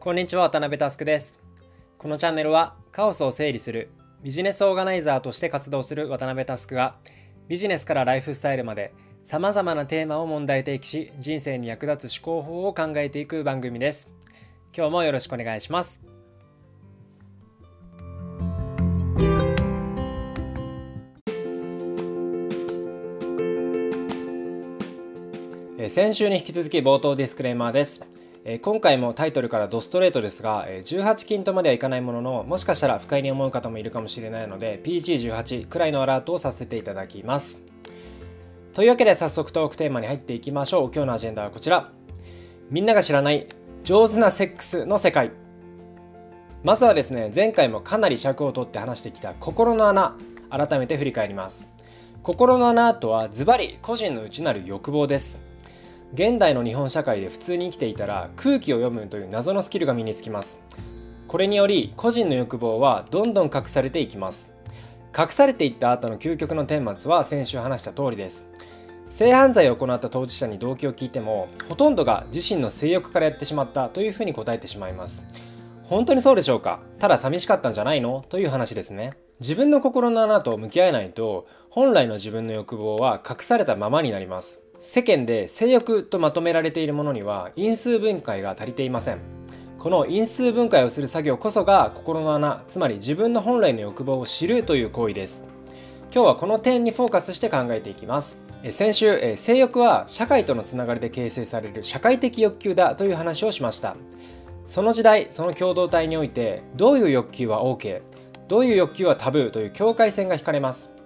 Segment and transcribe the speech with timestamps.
[0.00, 1.36] こんにちは渡辺佑です。
[1.98, 3.90] このチャンネルはカオスを整理する
[4.22, 6.94] ビジネスオーガナイザーとして活動する渡辺佑が
[7.48, 14.12] ビジネスからライフスタイルまでさまざまなテーマを問題提起し人生に役立つ思考法を考えていく番組です。
[14.72, 16.00] 今日もよろしくお願いします。
[25.88, 28.06] 先週に引き続き冒頭ディスクレーマーです。
[28.50, 37.60] え今回もタイトルからドストレートですがえ18金とまではいかないもののもしかしたら不快に思う方もいるかもしれないので PG18 くらいのアラートをさせていただきます。
[38.72, 40.90] というわけで早速トークテーマに入っていきましょう。
[40.94, 41.92] 今日のアジェンダはこちら。
[42.70, 43.48] みんなが知らない
[43.84, 45.30] 上手なセックスの世界。
[46.64, 50.16] まずはですね前回もかなり尺を取って話してきた心の穴
[50.48, 51.68] 改めて振り返ります。
[52.22, 55.47] 心の穴とはズバリ個人の内なる欲望です。
[56.14, 60.62] 現代の日本社会で普通に生きていたら空気を読むという謎のスキルが身につきます。
[61.26, 64.50] これにより個人の欲望はどんどん隠されていきます。
[65.16, 68.48] 隠されていった後の究極の顛末は先週話した通りです。
[69.10, 75.24] 性犯罪を行った当事者に動機を聞いてもほとんどが自身の性欲からやってしまったというふうに答えてしまいます。
[75.82, 76.80] 本当にそうでしょうか？
[76.98, 78.24] ただ寂しかったんじゃないの？
[78.28, 79.14] という話ですね。
[79.40, 84.60] 自分の心の穴と向き合えないと本来の自分の欲望は隠されたままになります。
[84.80, 89.18] 世間で性欲とまとめられているものには因数分解が足りていません。
[89.76, 95.44] この因数分解をする作業こそが心の穴つまり自分の本来の欲望を知るという行為です。
[96.14, 98.38] 今日はこの点にフォーカスして考えていきます。
[98.70, 103.96] 先週性欲は社会とのつながりで形成される社会的欲求だという話をしました。
[104.64, 108.02] その時代その共同体においてどういう欲求は OK
[108.46, 110.97] どういう欲求はタブーという境界線が引かれます。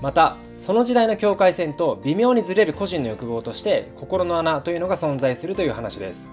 [0.00, 6.30] またその時代の境界線と微妙にずれる個人の欲望として心の穴というのが存在するという話です。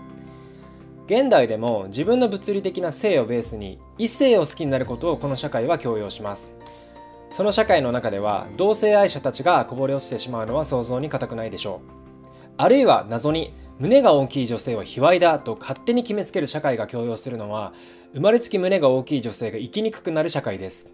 [1.08, 6.52] 現代でも自分の物理的な性をベースに異性を好きになることをこの社会は強要します。
[7.30, 12.26] その社会の中では同性愛者たちがこぼれ落ちてしまうのは想像に難くないでしょう。
[12.58, 17.74] あるいは謎に胸が大きい女性は卑猥だと勝手に決めつける社会が強要するのは
[18.14, 20.90] 生まれつき胸が大きい女性が生きにくくなる社会です。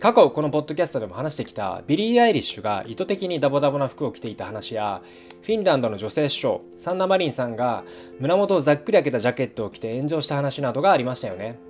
[0.00, 5.00] 過去このポッドキャストでも話してきたビリー・アイリッシュが意図的にダボダボな服を着ていた話や
[5.42, 7.84] フィンランドの女性首相サンナ・マリンさんが
[8.18, 11.60] 胸元をざっくり開けたジャケットを着て炎上した話などがありましたよね。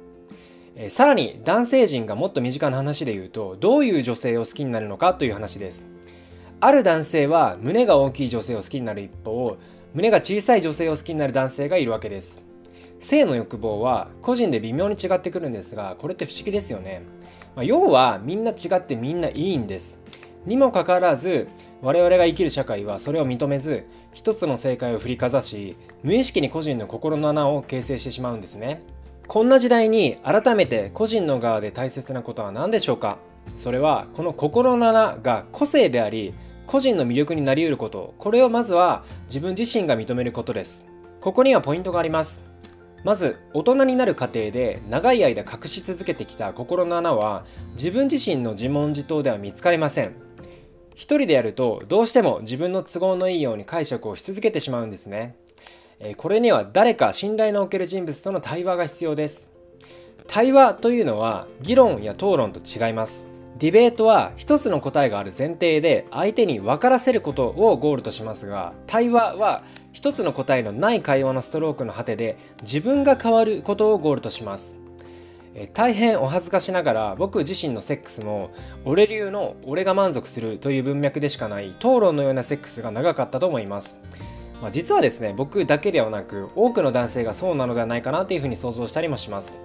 [0.89, 5.85] さらに男性陣がもっと身近な話で言うとどういう女性を好きになるのかという話です。
[6.61, 9.59] ある男性は胸が大きい女性を好きになる一方
[9.93, 12.43] 胸が小さい女性を好きになる男性がいるわけです。
[12.99, 17.03] 性の欲望は個人で微妙に違ってくるんですがこれって不思議ですよね。
[17.57, 19.99] まあ、要はみんな違ってみんないいんです。
[20.45, 21.49] にもかかわらず
[21.83, 28.83] 我々が生きる社会はそれを認めず一つの正解を振りかざし無意識に個人の心の穴を形成してしまうんですね。
[29.27, 33.19] こんな時代に改めて個人の側で大切なことは何でしょうか？
[33.57, 36.35] それはこの心の穴が個性であり
[36.67, 40.85] 個人の魅力になりうることこれをまずは自分自身が認めることです
[41.21, 42.43] ここにはポイントがあります
[43.05, 50.15] まず大人になる過程で長い間隠し続けてきた心の穴は自分自身の自問自答では見つかりません。
[50.95, 55.37] 一人でやるとどうしても自分の都合のいいように解釈をし続けてしまうんですね。
[56.17, 59.49] これには誰か信頼のおける人物との対話が必要です。
[60.27, 63.36] 対話というのは議論や討論と違います。
[63.59, 69.63] ディベートは一つの答えがある前提で相手に分からせることをゴールとしますが対話は
[69.93, 74.77] 一つの答えのない会話のストロークの果てで自分が変わることをゴールとします。
[75.73, 78.51] 大変お恥ずかしながら僕自身のセックスも
[78.85, 83.99] 俺流の俺が満足するという文脈でしかない討論のようなセックスが長かったと思います、
[84.61, 89.57] まあ、実はですね僕だけではなく多くの男性がそうなのではないかなというふうに想像したりもします。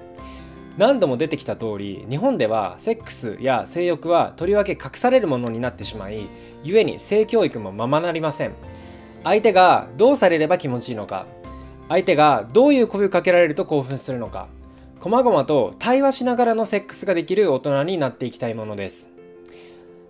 [0.77, 6.29] 何度も出てきた通り日本ではセックスや性欲はとりわけ隠されるものになってしまい
[6.63, 8.53] 故に性教育もままなりません。
[9.23, 11.25] 相手がどうされれば気持ちいいのか
[11.89, 14.47] 相手がどういう声をかけられると興奮するのか
[14.99, 19.09] 細々と対話しながらのセックスができる大人になっていきたいものです。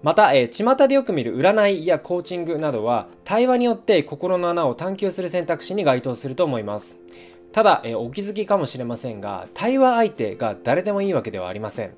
[0.03, 6.97] また、えー、巷でよく見る占いやコーチングなどは対話によって心の穴を探求する選択肢に該当すると思います。
[7.51, 11.93] ただ、えお気づきかもしれませんが対話相手が誰でもいいわけではありません。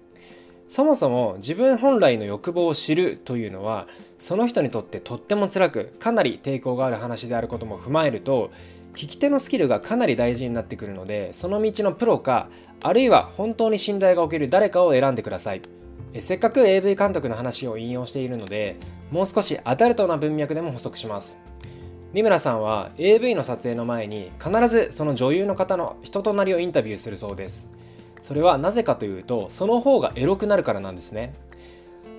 [0.68, 8.50] そもそも自分本来の欲望を知るというのはその人にとってとっても辛くかなり抵抗がある話であることも踏まえると
[8.96, 12.48] 聞き手のスキルがかなり大事になってくるのでその道のプロか
[12.82, 15.62] あるいは本当に信頼がおける誰かを選んでください。
[16.20, 18.78] せっかく AV 監督の話を引用しているので
[19.12, 21.38] もう少しアダルトな文脈でも補足します。
[22.14, 27.66] 三村さんは AV の撮影の前に必ずその女優の方の人となりをインタビューするそうです。
[28.22, 31.34] それはなぜかというとその方がエロくなるからなんですね。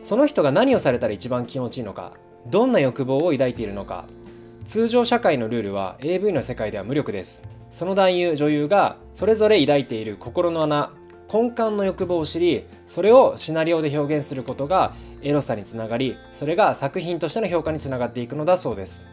[0.02, 2.14] その人が何をされたら一番気持ちいいのか
[2.49, 4.06] どんな欲望を抱いているのか
[4.64, 7.44] 通常社会のルールは AV の世界では無力です。
[7.70, 10.93] その男優女優がそれぞれ抱いている心の穴
[11.32, 14.93] 根幹の欲望を知りそれをシナリオで表現することが
[15.23, 19.05] エロさにつながりそれが作品としての評価につながっていくのだそうです。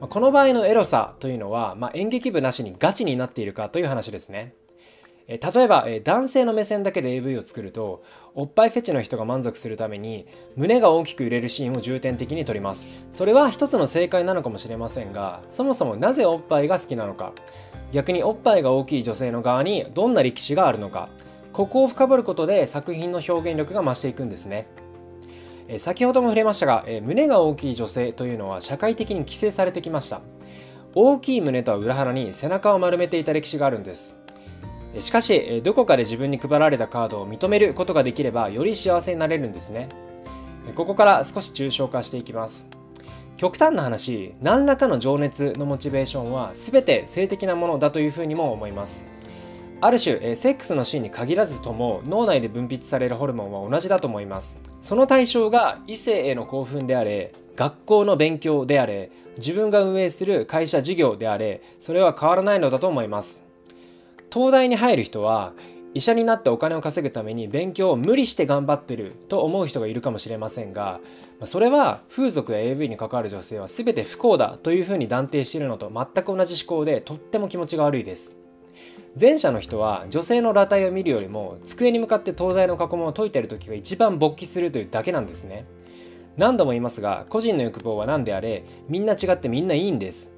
[0.00, 4.54] この場合のエロさというのは、まあ、演劇部なしにガチになっているかという話ですね。
[5.26, 8.02] 例えば男性の目線だけで AV を作ると
[8.34, 12.86] おっぱいフェチの人が満足するために胸が大きく揺れるシーンを重点的に撮ります。
[13.10, 17.32] それは一つの正解なのかもしれませんがそもそもなぜおっぱいが好きなのか。
[17.92, 21.10] 逆におっぱいが大きい女性の側にどんな歴史があるのか。
[21.52, 24.66] ここを深掘ることで作品の表現力が増していくんですね。
[25.76, 30.22] 先ほども触れましたが胸が大きい女性というのは社会的に規制されてきました。
[30.94, 34.16] 大きい胸とは裏腹に背中を丸めていた歴史があるんです。
[35.00, 39.90] しかしどこかで自分に配られたカードを認めることができればより幸せになれるんですね。
[40.74, 42.66] ここから少し抽象化していきます。
[43.36, 49.06] 極端な話何らかの情熱のモチベーションは全て性的なものだというふうにも思います。
[49.80, 54.58] ある種えセックスのシーンに限らずとも脳内で分泌されるホルモンは同じだと思います。
[54.80, 63.40] その対象が異性への興奮であれ学校の勉強であれ自分が運営する会社事業であれそれは変わらないのだと思います。
[64.32, 65.52] 東大に入る人は
[65.94, 71.00] 医者になってお金を稼ぐために勉強を無理して頑張ってると思う人がいるかもしれませんが
[71.44, 78.47] それは風俗や AV に関わる女性は全て不幸だというふうに断定しているのと全く同じ思考でとっても気持ちが悪いです。
[79.18, 85.66] 前者の人は女性の裸体を見るよりも机に向かって東大の過去問を解いている時が一番勃起するというだけなんですね。
[86.36, 90.30] 何度も言いますが個人の欲望は何であれみんな違ってみんないいんです。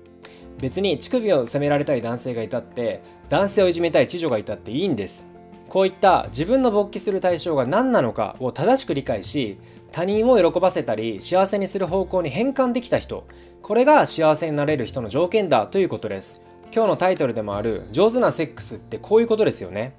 [0.59, 5.27] 別に乳首を責められたい男性がいたって男性をいじめたい知女がいたっていいんです。
[5.69, 9.59] こういった自分の勃起する対象が何なのかを正しく理解し
[9.93, 13.27] 他人を喜ばせたり幸せにする方向に変換できた人。
[13.63, 16.41] これが幸せになれる人の条件だということです。
[16.73, 19.95] 今日のタイトルでもある上手なセックスってこういうことですよね。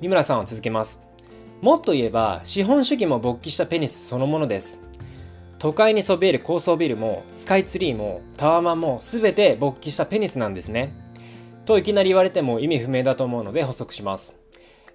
[0.00, 1.00] 三村さんは続けます。
[1.62, 4.78] もっと言えば資本主義も勃起したペニスそのものです。
[5.58, 10.92] 都会にそびえる高層ビルもスカイツリーもタワマンも全て勃起したペニスなんですね。
[11.64, 14.36] といきなり言われても意味不明だと思うので補足します。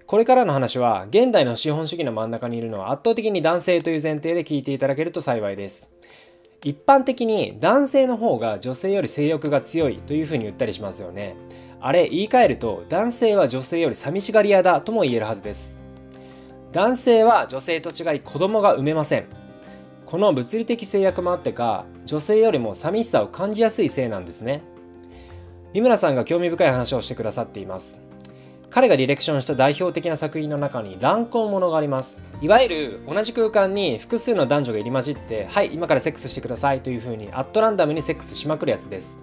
[0.06, 5.90] これからの話は現代の資本主義の真ん中にいるのは圧倒的に男性という前提で聞いていただけると幸いです。
[6.64, 11.36] 一般的に男性の方が女性より性欲が強いというふうに言ったりしますよね。
[11.80, 15.78] あれ言い換えると男性は女性より寂しがり屋だとも言えるはずです。
[16.72, 19.26] 男性は女性と違い子供が産めません。
[20.04, 24.62] この物理的制約もあってか女性よりも寂しさを感じやすいせいなんですね。
[25.74, 28.07] 三村さんが興味深い話をしてくださっています。
[28.70, 32.18] 彼がディレクションした代表的な作品の中に乱婚ものがあります。
[32.42, 39.18] いわゆる同じ空間に複数の男女が入り混じってはい今からセックスしてくださいという風にアットランダムにセックスしまくるやつです。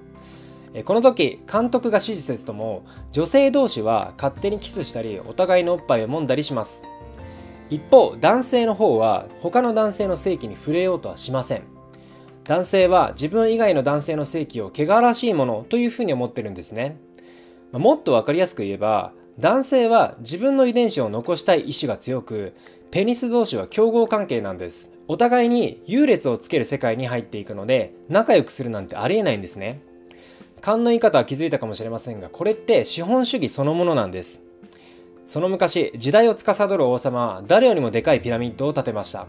[0.83, 6.83] この時監督が指示せずとも女性同士は勝手にキスしたりお互いのおっぱいを揉んだりします。
[7.69, 11.63] 一方男性の方は他の男性の性器に触れようとはしません。
[12.43, 16.97] 男性は自分以外の男性の性器を汚らしいものというふうに思ってるんですね。
[17.71, 22.53] もっと分かりやすく言えば男性は自分の遺伝子を残したい意志が強く
[22.89, 24.89] ペニス同士は競合関係なんです。
[25.07, 29.81] お互いに優劣をつける世界に入っていくので仲良くするなんてありえないんですね。
[30.61, 34.41] 勘の言い方は気づいたかもしれませんがこれって資本主義そのものなんです。
[35.25, 39.27] その昔時代を司る王様は誰よりもでかいピラミッドを建てました。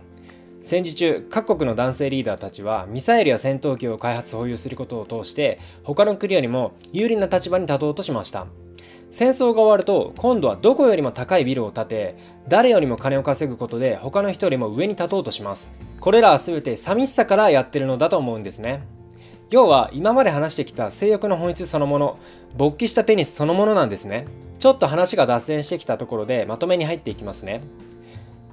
[0.60, 8.46] 戦時中各国の男性リーダーたちはミサイルや戦闘機を開発保有することを通して他の国よりも有利な立場に立とうとしました。
[9.16, 12.16] 戦争が終わると今度はどこよりも高いビルを建て
[12.49, 15.70] 誰よりも金を稼ぐことで他の人よりも上に立とうとします。
[16.00, 18.82] これらは全て寂しさからやってるのだと思うんですね。
[19.49, 22.18] 要は今まで話してきた性欲の本質そのもの
[22.58, 24.26] 勃起したペニスそのものなんですね。
[24.58, 27.62] ちょっと話が脱線してきたところでまとめに入っていきますね。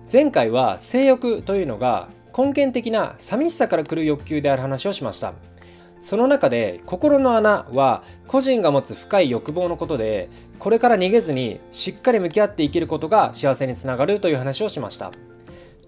[0.09, 5.33] 前回は性欲というのが根源的な寂しさから来る欲求である話をしました。
[6.03, 10.29] その中で心の穴は個人が持つ深い欲望のことで
[10.59, 15.13] これから逃げずにしっかり向き合って生きることが幸せにつながるという話をしました。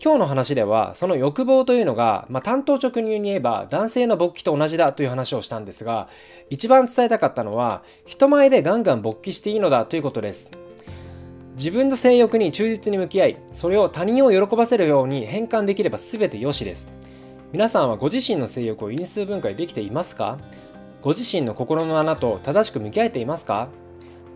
[0.02, 6.10] 今日の話ではその欲望というのが、まあ、単刀直入に言えば男性の勃起と同じだという話をしたんですが
[6.50, 10.50] 一番伝えたかったのは人前でガンガン勃起していいのだということです。
[11.58, 16.90] 自分の性欲に忠実に向き合いそれを他人を喜ばせるように変換できれば全て良しです。
[17.56, 20.40] 皆さんはご自身の性欲を因数分解できていますか？
[21.02, 23.70] ご自身の心の穴と正しく向き合えていますか？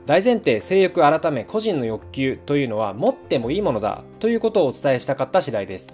[0.06, 5.92] 大前提性欲改め個人の欲求というのは持ってもいいものだということをお伝えしたかった次第です。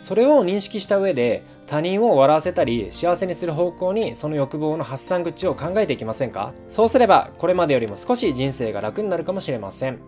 [0.00, 6.54] それを認識した上で他人を笑わせたり幸せにする方向にその欲望の発散口を考えていきませんか？
[6.68, 10.00] そうすればこれまでよりも少し人生が楽になるかもしれません。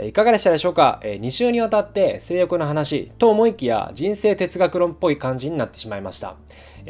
[0.00, 6.36] いかがでしたでしょうか？2週にわたって性欲の話と思いきや人生哲学論っぽい感じになってしまいました。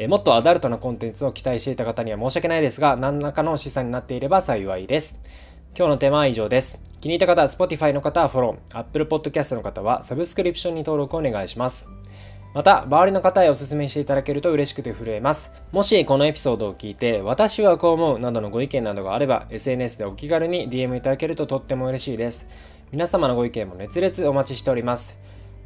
[0.07, 5.19] もっとアダルトなコンテンツを期待していた方には申し訳ないですが何らかの資産になっていれば幸いです。
[5.77, 6.79] 今日のテーマは以上です。
[7.01, 11.89] 気に入った方は Spotify の方はフォロー Apple Podcast の方はサブスクリプションに登録お願いします。
[12.53, 15.51] また、周りの方へお勧めしていただけると嬉しくて震えます。
[15.71, 22.47] もしこのエピソードを聞いて、私はこう思うなどのご意見などがあれば、SNS でお気軽に DM いただけるととっても嬉しいです。
[22.93, 25.17] 皆様のご意見も熱烈お待ちしております。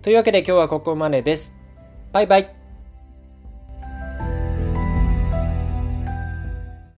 [0.02, 1.54] というわけで今日はここまでです。
[2.14, 2.57] バイバイ。